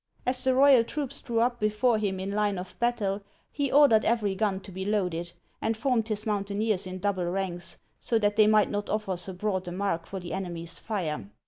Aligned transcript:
As 0.25 0.43
the 0.43 0.55
royal 0.55 0.83
troops 0.83 1.21
drew 1.21 1.41
up 1.41 1.59
before 1.59 1.99
him 1.99 2.19
in 2.19 2.31
line 2.31 2.57
of 2.57 2.75
battle, 2.79 3.21
he 3.51 3.71
ordered 3.71 4.03
every 4.03 4.33
gun 4.33 4.59
to 4.61 4.71
be 4.71 4.83
loaded, 4.83 5.31
and 5.61 5.77
formed 5.77 6.07
his 6.07 6.25
mountaineers 6.25 6.87
in 6.87 6.97
double 6.97 7.25
ranks, 7.25 7.77
so 7.99 8.17
that 8.17 8.35
they 8.35 8.47
might 8.47 8.71
not 8.71 8.89
offer 8.89 9.15
so 9.15 9.31
broad 9.31 9.67
a 9.67 9.71
mark 9.71 10.07
for 10.07 10.19
the 10.19 10.33
enemy's 10.33 10.79
fire. 10.79 11.29